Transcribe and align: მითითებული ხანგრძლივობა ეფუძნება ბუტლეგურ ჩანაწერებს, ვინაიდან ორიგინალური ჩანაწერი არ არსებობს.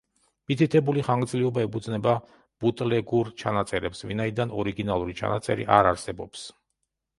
მითითებული 0.51 1.03
ხანგრძლივობა 1.09 1.65
ეფუძნება 1.67 2.15
ბუტლეგურ 2.65 3.31
ჩანაწერებს, 3.43 4.03
ვინაიდან 4.13 4.57
ორიგინალური 4.63 5.17
ჩანაწერი 5.23 5.71
არ 5.79 5.95
არსებობს. 5.95 6.51